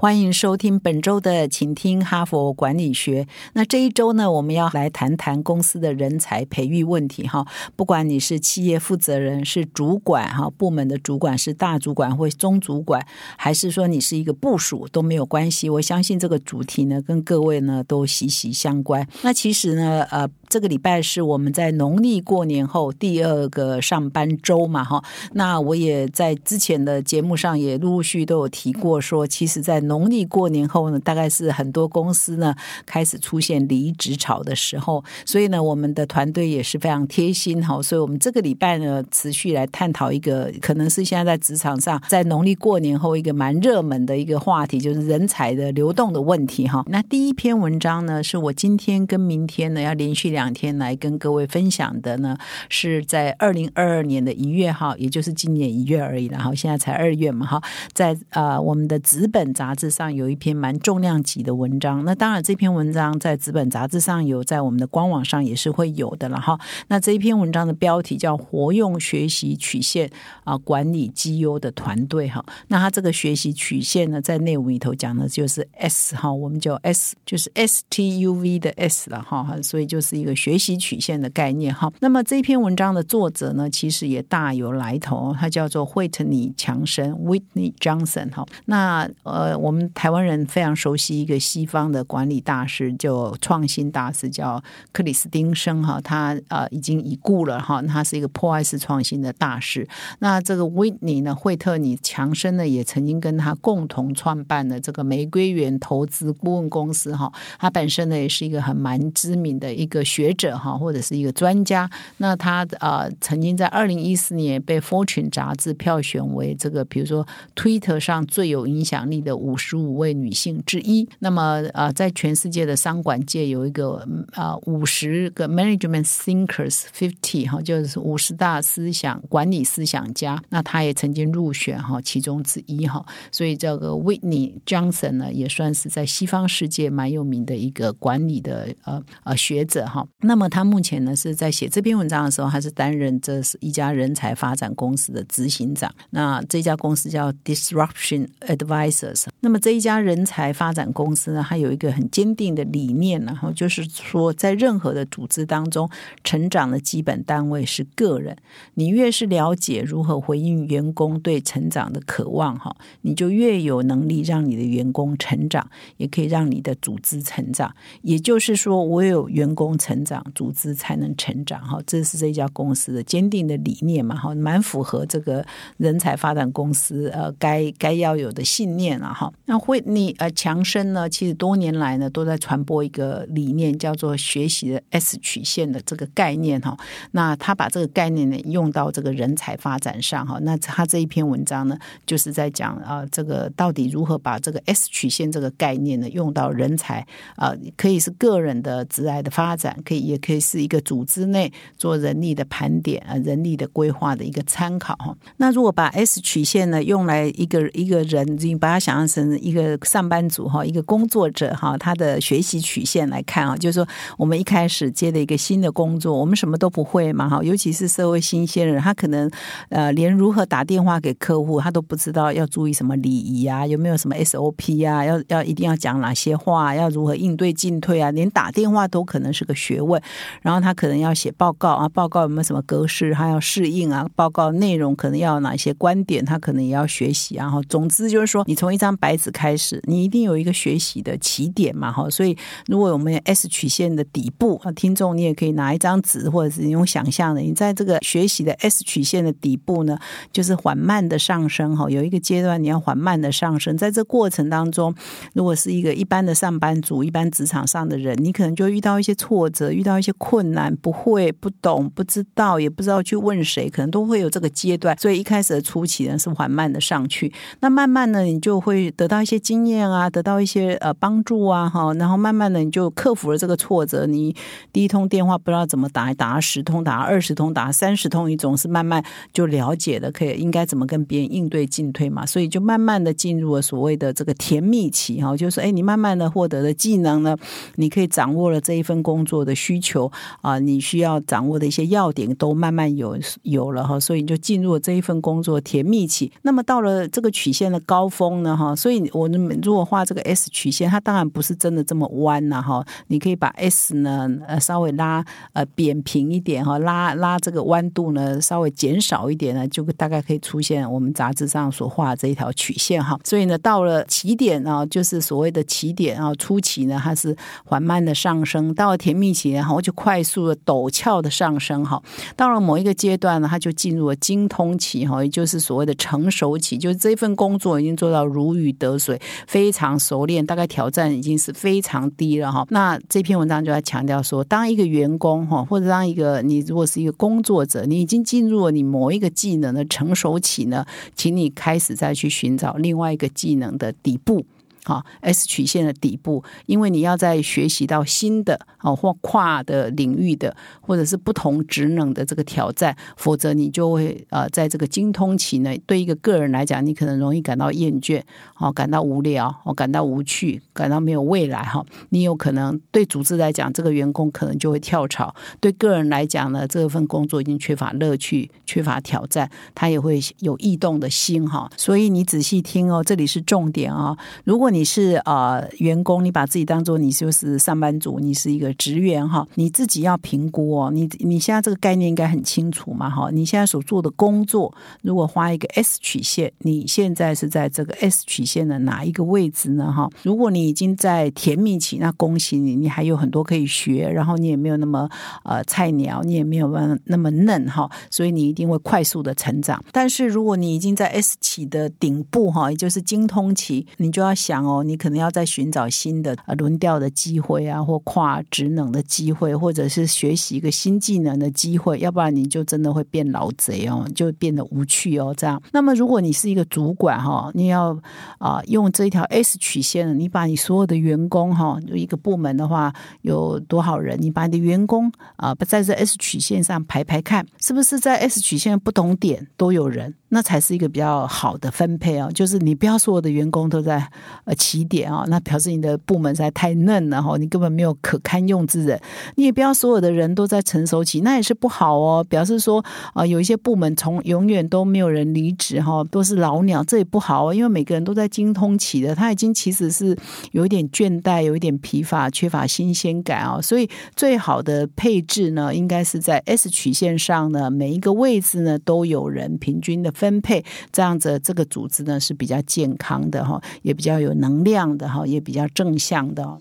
[0.00, 3.26] 欢迎收听本周的，请听哈佛管理学。
[3.54, 7.44] 那这一周呢，我们要来谈谈公司的人才培育问题哈。
[7.74, 13.04] 不管你是企业负责人、是主管哈，部门的主管是大主管或中主管，
[13.36, 15.68] 还是说你是一个部属都没有关系。
[15.68, 19.04] 我相信这个主题呢，跟各位呢都息息相关。
[19.22, 20.30] 那其实呢，呃。
[20.50, 25.04] 这个礼拜是我们在农历过年后第二个上班周嘛，哈。
[25.34, 35.02] 那我也在之前的节目上也陆陆续都有提过，说其实，在农历过年后呢，大概是很多公司呢开始出现离职潮的时候。
[35.24, 37.80] 所以呢，我们的团队也是非常贴心哈。
[37.80, 46.84] 所以我们这个礼拜呢，持续来探讨一个可能是现在在职场上，在农历过年后一个蛮热门的一个话题，就是人才的流动的问题哈。
[46.88, 50.52] 那第一篇文章呢，是我今天跟明天呢要连续两。
[50.58, 52.36] 天来跟各位分享的呢，
[52.68, 57.62] 是在二零二二年的一月哈，也就是今年一月而已然后现在才二月嘛哈，
[57.92, 62.04] 在呃我们的纸本杂志上有一篇蛮重量级的文章。
[62.04, 66.58] 那当然这篇文章在纸本杂志上有，在我们的官网上也是会有的了哈。
[66.88, 70.10] 那这一篇文章的标题叫“活用学习曲线
[70.42, 72.44] 啊管理绩优的团队”哈。
[72.66, 80.34] 那它这个学习曲线呢，在内容里头讲的就是 S 哈，我们叫 S 就是 S T U V 的 S 了哈，所以就是一个。
[80.38, 88.46] 学习曲线的概念哈，那么这篇文章的作者呢，其实也大有来头，他叫做惠特尼·强生 （Whitney Johnson） 哈。
[88.66, 96.00] 那呃，我我们台湾人非常熟悉一个西方的管理大师，就创新大师叫克里斯汀生哈。
[96.00, 99.86] 他呃已经已故了哈，他是一个破坏式创新的大师。
[100.20, 107.30] 那这个 Whitney 呢，惠特尼·强生呢，也曾经跟他共同创办的这个玫瑰园投资顾问公司哈。
[107.58, 109.98] 他本身呢，也是一个很蛮知名的一个。
[110.08, 121.06] 学者哈，或者是一个专家，那他呃曾经在二零一四年被《Fortune》杂志票选为这个，比如说 Twitter 上最有影响力的五十五位女性之一。
[121.18, 130.40] 那么呃，在全世界的商管界有一个啊五十个 Management Thinkers Fifty 哈，就是五十大思想管理思想家。
[130.48, 140.06] 那他也曾经入选哈其中之一哈，所以这个 Whitney Johnson 呢，也算是在西方世界蛮有名的一个管理的呃呃学者哈。
[140.20, 145.92] 那么他目前呢是在写这篇文章的时候，他是担任这是一家人才发展公司的执行长。
[146.10, 149.24] 那这家公司叫 Disruption Advisors。
[149.40, 155.88] 那那么这一家人才发展公司呢，它有一个很坚定的理念，然后就是说，在任何的组织当中，
[156.22, 158.36] 成长的基本单位是个人。
[158.74, 167.74] 你越是了解如何回应员工对成长的渴望，哈，你就越有能力让你的员工成长，也可以让你的组织成长。
[168.02, 169.88] 也就是说，我有员工成。
[169.98, 175.44] 成长组织才能成长哈，这是这家公司的坚定的理念嘛哈，蛮符合这个
[175.76, 179.32] 人才发展公司呃该该要有的信念了哈。
[179.46, 186.76] 那惠你呃强生呢，其实多年来呢都在传播一个理念，叫做学习的 S 曲线的这个概念哈。
[187.12, 190.38] 那他把这个概念呢用到这个人才发展上哈。
[190.42, 197.06] 那他这一篇文章呢，就是在讲啊，这个到底如何把这个 S 曲线这个概念呢用到人才
[197.36, 199.74] 啊，可以是个人的职涯的发展。
[199.84, 205.16] 可以，也可以是一个组织内做人力的盘点啊，人力的规划的一个参考哈。
[205.38, 219.28] 那如果把 S 曲线呢用来一个一个人，你把它想象成一个上班族哈，一个工作者哈，他的学习曲线来看啊，就是说我们一开始接了一个新的工作，我们什么都不会嘛哈，尤其是社会新鲜人，他可能
[219.70, 229.78] 呃连如何打电话给客户，他都不知道要注意什么礼仪啊，有没有什么 SOP 啊，要要一定要讲哪些话，要如何应对进退啊，连打电话都可能是个学。
[229.78, 230.02] 问，
[230.42, 237.36] 然后他可能要写报告啊，报告有没有什么格式，他要适应啊，报告内容可能要哪些观点，他可能也要学习。
[237.36, 242.10] 然后，总之就是说，你从一张白孩子开始，你一定有一个学习的起点嘛，哈。
[242.10, 249.98] 所以，如果我们 S 曲线的底部啊，听众你也可以拿一张纸，或者是你用想象的，你在这个学习的 S 曲线的底部呢，
[250.30, 251.88] 就是缓慢的上升哈。
[251.88, 254.94] 有一个阶段你要缓慢的上升，在这过程当中，
[255.32, 259.72] 如果是一个一般的上班族、一般职场上的人，你可能就遇到一些挫折。
[259.72, 264.98] 遇到一些困难，不会、不懂、不知道，也不知道去问谁，可能都会有这个阶段。
[264.98, 274.06] 所以一开始的初期呢是缓慢的上去，那慢慢呢，你就会得到一些经验啊，得到一些呃帮助啊，哈，然后慢慢的你就克服了这个挫折。
[274.06, 274.34] 你
[274.72, 279.00] 第一通电话不知道怎么打，打十通，打二十通，打三十通，你总是慢慢
[279.32, 282.26] 就了解了，可以应该怎么跟别人应对进退嘛。
[282.26, 287.36] 所以就慢慢的进入了所谓的这个甜蜜期哈，就是哎，你慢慢的获得的技能呢，
[287.76, 290.10] 你可以掌握了这一份工作的需求
[290.40, 296.32] 啊，你需要掌握的一些要点都慢慢有有了哈，所以你就进入了这一份工作甜蜜期。
[296.42, 313.20] 那么到了这个曲线的高峰呢哈，所以我们如果画这个 S 曲线，它当然不是真的这么弯呐哈，你可以把 S 呢呃稍微拉呃扁平一点哈，拉拉这个弯度呢稍微减少一点呢，就大概可以出现我们杂志上所画这一条曲线哈。
[313.24, 317.36] 所以呢，到了起点啊，就是所谓的起点啊，初期呢它是
[317.66, 322.02] 缓慢的上升，到了甜蜜期然后就快速的陡峭的上升哈。
[322.34, 332.66] 到了某一个阶段呢，它就进入了精通期哈，也就是所谓的成熟期，就是这份工作已经做到如鱼得水，非常熟练，大概挑战已经是非常低了哈。
[332.70, 340.84] 那这篇文章就在强调说，当一个员工哈，或者当一个你如果是一个工作者，你已经进入了你某一个技能的成熟期呢，
[341.14, 344.44] 请你开始再去寻找另外一个技能的底部。
[344.88, 358.22] 好，S 曲线的底部，因为你要在学习到新的哦或跨的领域的，或者是不同职能的这个挑战，否则你就会呃在这个精通期呢，对一个个人来讲，你可能容易感到厌倦，
[358.56, 361.84] 哦，感到无聊，哦，感到无趣，感到没有未来哈。
[362.08, 365.28] 你有可能对组织来讲，这个员工可能就会跳槽；
[365.60, 371.70] 对个人来讲呢，这份工作已经缺乏乐趣，缺乏挑战，他也会有异动的心哈。
[371.76, 374.77] 所以你仔细听哦，这里是重点啊，如果你。
[374.78, 380.88] 你是啊，员工，你把自己当做你就是上班族，你是一个职员哈，你自己要评估哦。
[380.92, 383.28] 你你现在这个概念应该很清楚嘛哈。
[383.32, 384.72] 你现在所做的工作，
[385.02, 390.08] 如果画一个 S 曲线，你现在是在这个 S 曲线的哪一个位置呢哈？
[390.22, 395.10] 如果你已经在甜蜜期，那恭喜你，你还有很多可以学，然后你也没有那么
[395.42, 396.68] 呃菜鸟，你也没有
[397.06, 399.82] 那么嫩哈，所以你一定会快速的成长。
[399.90, 404.57] 但是如果你已经在 S 起的顶部哈，也就是精通期，你就要想。
[404.64, 415.34] 哦，你可能要在寻找新的轮调的机会啊，或跨职能的机会，或者是学习一个新技能的机会，要不然你就真的会变老贼哦，就变得无趣哦。
[415.36, 417.98] 这样，那么如果你是一个主管哈，你要
[418.38, 430.14] 啊用这一条 S 曲线，你把你所有的员工哈，一个部门的话有多少人，你把你的员工啊不在这 S 曲线上排排看，是不是在 S 曲线不同点都有人？
[430.30, 434.06] 那才是一个比较好的分配哦，就是你不要所有的员工都在
[434.44, 439.00] 呃起点啊，那表示你的部门实在太嫩了哈，你根本没有可堪用之人。
[439.36, 442.84] 你也不要所有的人都在成熟期，那也是不好哦，表示说
[443.14, 450.14] 啊，有一些部门从永远都没有人离职哈，都是老鸟，这也不好哦，因为每个人都在精通期的，他已经其实是
[450.52, 460.12] 有一点倦怠，有一点疲乏，缺乏新鲜感啊，所以最好的配置呢，应该是在 S 曲线上呢，每一个位置呢都有人平均的。
[460.18, 466.58] 分配这样子，这个组织呢是比较健康的哈，也比较有能量的哈，也比较正向的。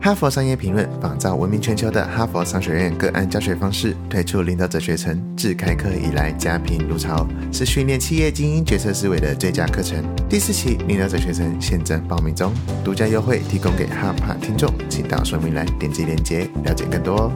[0.00, 10.04] 哈佛商业评论仿照闻名全球的哈佛商学院个案教学方式，推出领导者学程，自开课以来家贫如潮，是训练企业精英决策思维的最佳课程。
[10.28, 12.52] 第四期领导者学程现正报名中，
[12.84, 17.32] 独家优惠提供给哈帕听众，请到说明栏点击链接了解更多哦。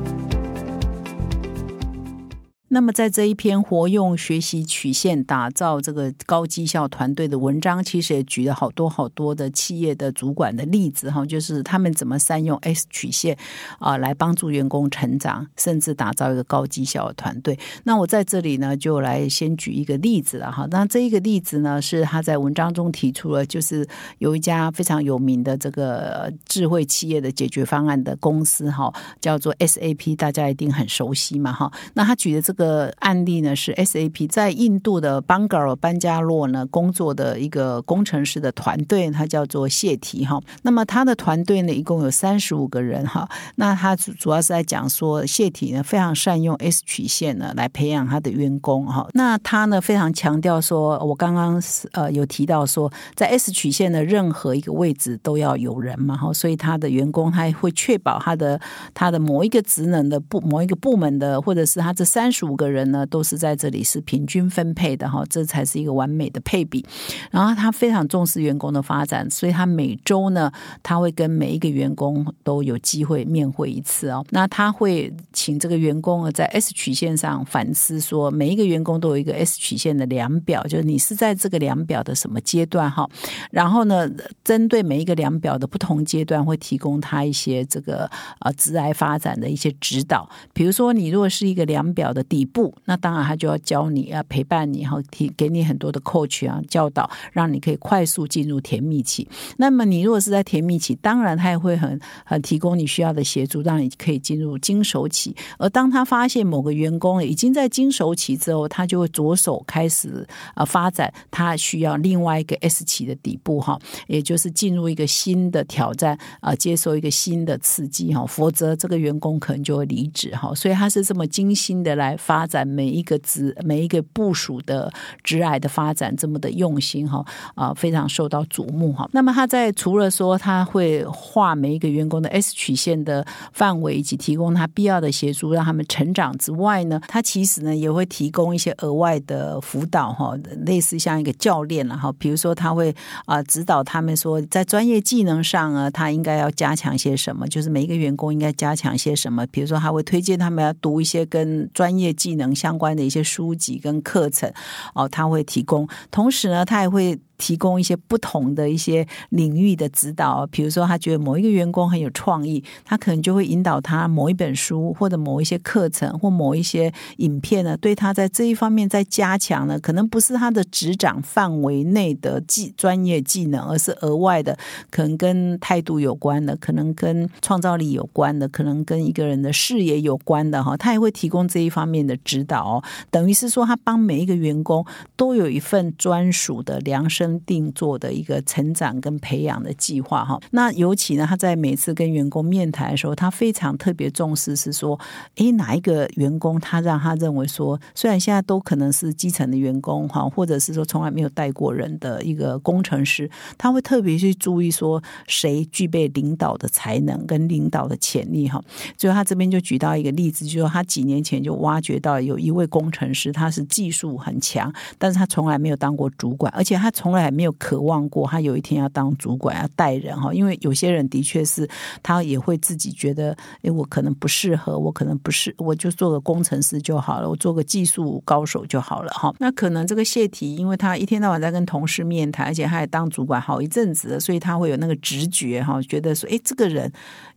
[2.72, 13.36] 那么，在这一篇活用学习曲线打造这个高绩效团队的文章，其实也举了好多好多的企业的主管的例子哈，就是他们怎么善用 S 曲线
[13.80, 17.58] 啊来帮助员工成长，甚至打造一个高绩效的团队。
[17.82, 20.64] 那我在这里呢，就来先举一个例子了哈。
[20.70, 23.84] 那这一个例子呢，是他在文章中提出了，就是
[24.18, 31.68] 有一家非常有名的这个智慧企业的解决方案的公司哈，叫做 SAP，大家一定很熟悉嘛哈。
[31.94, 32.59] 那他举的这个。
[32.60, 40.38] 个案例呢是 SAP 在印度的邦加尔班加洛呢工作的一个工程师的团队，他叫做谢提哈。
[40.60, 43.26] 那么他的团队呢一共有三十五个人哈。
[43.54, 49.08] 那他主主要是在讲说谢提呢非常善用 S 曲线呢来培养他的员工哈。
[49.14, 51.62] 那他呢非常强调说，我刚刚
[51.92, 58.60] 呃有提到说，在 S 曲线的任何一个位置都要有人嘛哈，所以他的员工他会确保他的
[58.92, 62.49] 他的某一个职能的部某一个部门的或者是他这三十五。
[62.50, 66.84] 五个人呢都是在这里是平均分配的哈，这才是一个完美的配比。
[67.30, 70.50] 然后他非常重视员工的发展，所以他每周呢
[70.82, 74.24] 他会跟每一个员工都有机会面会一次哦。
[74.30, 83.08] 那他会请这个员工在 S 曲线上反思，说每一个员工都有一个 S 曲线的量表，就是你是在这个量表的什么阶段哈。
[83.50, 84.10] 然后呢，
[84.42, 90.28] 针对每一个量表的不同阶段，会提供他一些这个呃职癌发展的一些指导。
[90.52, 99.28] 比如说，你如果是一个量表的底部，那当然他就要教你啊，陪伴你，然后提给你很多的 coach 啊教导，让你可以快速进入甜蜜期。
[99.56, 105.34] 那么你如果是在甜蜜期，当然他也会很很提供你需要的协助，让你可以进入经手期。
[105.58, 120.54] 而当他发现某个员工已经在经手期之后，他就会着手开始啊发展，他需要另外一个 S 期的底部哈，也就是进入一个新的挑战啊，接受一个新的刺激哈，否则这个员工可能就会离职哈。
[120.54, 124.88] 所以他是这么精心的来发展每一个职每一个部署的
[125.24, 129.08] 职癌的发展，这么的用心哈啊，非常受到瞩目哈。
[129.10, 140.32] 那么他在除了说他会画每一个员工的 S 曲线的范围，以及提供他必要的协助，让他们成长之外呢，他其实呢也会提供一些额外的辅导哈，
[140.64, 142.12] 类似像一个教练了哈。
[142.16, 142.94] 比如说他会
[143.26, 149.44] 啊指导他们说，在专业技能上啊，他应该要加强些什么，就是每一个员工应该加强些什么。
[149.48, 154.52] 比如说他会推荐他们要读一些跟专业技能相关的一些书籍跟课程
[154.94, 155.88] 哦，他会提供。
[156.10, 157.18] 同时呢，他也会。
[157.40, 174.58] 提供一些不同的一些领域的指导，比如说他觉得某一个员工很有创意，他可能就会引导他某一本书或者某一些课程或某一些影片呢，对他在这一方面在加强呢，可能不是他的职掌范围内的技专业技能，而是额外的，
[174.90, 184.84] 可能跟态度有关的，可能跟创造力有关的，可能跟一个人的视野有关的哈，他也会提供这一方面的指导哦，等于是说他帮每一个员工
[185.16, 187.29] 都有一份专属的量身。
[187.40, 194.98] 定做的一个成长跟培养的计划哈，那尤其呢，他在每次跟员工面谈的时候，他非常特别重视是说，
[195.36, 208.60] 诶，哪一个员工他让他认为说，虽然现在都可能是基层的员工哈，或者是说从来没有带过人的一个工程师，他会特别去注意说谁具备领导的才能跟领导的潜力哈。
[208.98, 217.19] 所以他这边就举到一个例子，就说他几年前就挖掘到有一位工程师，他是技术很强，但是他从来没有当过主管，而且他从来。
[217.20, 220.32] 还没有渴望过，他有一天要当主管，要带人哈。
[220.32, 221.68] 因为有些人的确是，
[222.02, 229.34] 他也会自己觉得，哎，我可能不适合，我可能不是，我就做个工程师就好了，我做个技术高手就好了哈。
[229.38, 236.92] 那可能这个谢题，因为他一天到晚在跟同事面谈，而且他也当主管好一阵子，所以他会有那个直觉哈，觉得说，哎，这个人。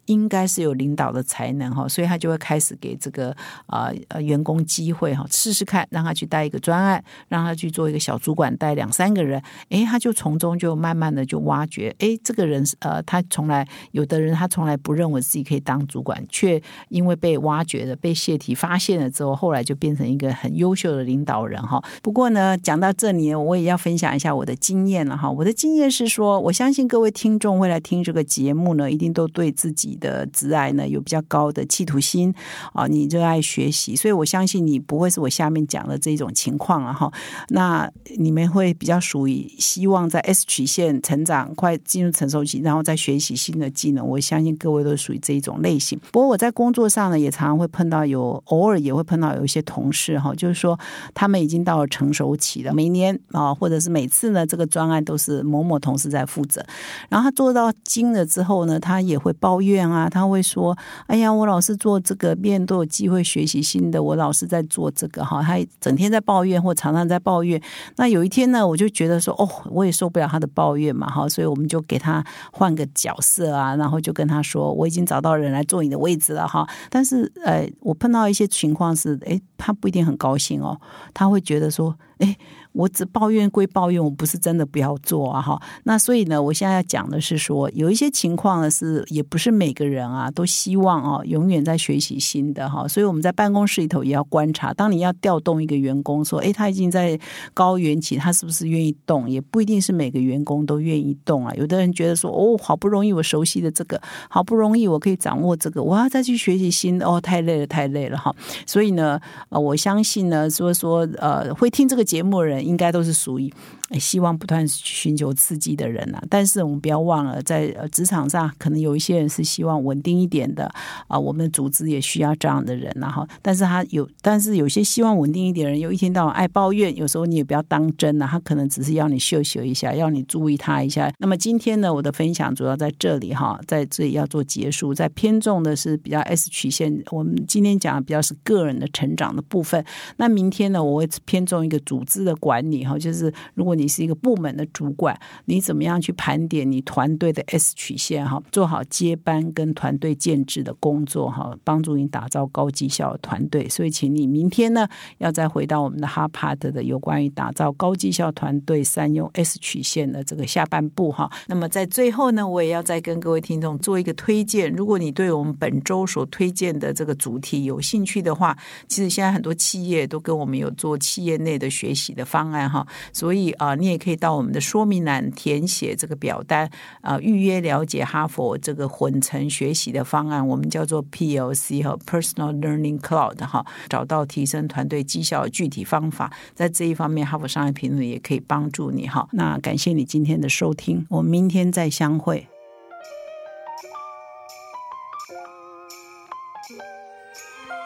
[0.06, 3.36] 应该是有领导的才能哈，所以他就会开始给这个
[3.68, 21.84] 啊呃员工机会哈，试试看，让他去带一个专案，让他去做一个小主管，带两三个人，诶，他就从中就慢慢的就挖掘，诶，这个人呃，他从来有的人他从来不认为自己可以当主管，却因为被挖掘的被谢题发现了之后，后来就变成一个很优秀的领导人哈。
[22.02, 25.30] 不过呢，讲到这里，我也要分享一下我的经验了哈。
[25.32, 29.93] 我的经验是说，我相信各位听众会来听这个节目呢，一定都对自己。
[29.96, 32.34] 的挚爱呢，有比较高的企图心
[32.74, 37.12] 啊，你热爱学习，所以我相信你不会是我下面讲的这种情况了哈。
[37.50, 44.08] 那你们会比较属于希望在 S 曲线成长，快进入成熟期，然后再学习新的技能。
[44.08, 46.00] 我相信各位都属于这一种类型。
[46.12, 50.80] 不过我在工作上呢，也常常会碰到有，偶尔也会碰到有一些同事哈，就是说
[51.14, 56.64] 他们已经到了成熟期了，每年啊，或者是每次呢，这个专案都是某某同事在负责，
[57.10, 59.83] 然后他做到精了之后呢，他也会抱怨。
[59.90, 67.62] 啊，他会说：“哎呀，我老是做这个，别人都有机会学习新的，我老是在做这个哈。”他整天在抱怨，或常常在抱怨。
[67.98, 80.80] 那有一天呢，我就觉得说：“哦，我也受不了他的抱怨嘛，哈。”所以我们就给他换个角色啊，然后就跟他说：“我已经找到人来做你的位置了，哈。”但是，呃，我碰到一些情况是，哎，他不一定很高兴哦，
[81.14, 82.36] 他会觉得说：“哎。”
[82.74, 85.42] 我只抱怨归抱怨，我不是真的不要做啊！
[85.42, 92.88] 哈，那所以呢，我现在要讲的是说，有一些情况呢是，也不是每个人啊都希望啊永远在学习新的哈。
[92.88, 97.18] 所以我们在办公室里头也要观察，当你要调动一个员工，说，哎，他已经在
[97.54, 99.30] 高原期，他是不是愿意动？
[99.30, 101.54] 也不一定是每个员工都愿意动啊。
[101.56, 108.36] 有的人觉得说，哦，好不容易我熟悉的这个，好不容易我可以掌握这个，我要再去学习新的，哦，太累了，太累了哈。
[108.66, 112.63] 所以呢，呃，我相信呢，说说呃，会听这个节目的人。
[112.64, 113.52] 应该都是属于
[114.00, 116.22] 希望不断寻求刺激的人啊。
[116.30, 120.72] 但是我们不要忘了，在职场上可能有一些人是希望稳定一点的
[121.08, 121.18] 啊。
[121.18, 131.12] 我们的组织也需要这样的人，然后，但是他有，但是有些希望稳定一点的人，又一天到晚爱抱怨，有时候你也不要当真了，他可能只是要你秀秀一下，要你注意他一下。
[131.20, 137.04] 那么今天呢，我的分享主要在这里哈，在这里要做结束，在偏重的是比较 S 曲线。
[137.12, 139.84] 我们今天讲的比较是个人的成长的部分。
[140.18, 153.68] 那明天呢，我会偏重一个组织的管理哈，就是如果你你是一个部门的主管，你怎么样去盘点你团队的 S 曲线哈，做好接班跟团队建制的工作哈，帮助你打造高绩效团队。
[153.68, 154.88] 所以，请你明天呢，
[155.18, 161.30] 要再回到我们的哈帕特的有关于打造高绩效团队三用 S 曲线的这个下半部哈。
[161.48, 189.28] 那么在最后呢，我也要再跟各位听众做一个推荐，如果你对我们本周所推荐的这个主题有兴趣的话，其实现在很多企业都跟我们有做企业内的学习的方案哈，所以啊，你也可以到我们的说明栏填写这个表单啊，预约了解哈佛这个混成学习的方案，我们叫做 PLC 和 Personal Learning Cloud 哈，找到提升团队绩效的具体方法，在这一方面，哈佛商业评论也可以帮助你哈。
[189.32, 192.53] 那感谢你今天的收听，我们明天再相会。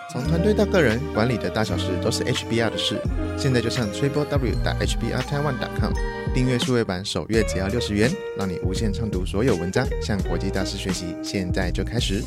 [0.10, 3.00] 从团队到个人，管理的大小事都是 HBR 的事。
[3.38, 5.92] 现在就上 triple w 打 hbr taiwan com
[6.34, 11.16] 订阅数位版，首月只要六十元，让你无限畅读所有文章，向国际大师学习。
[11.22, 12.24] 现在就开始。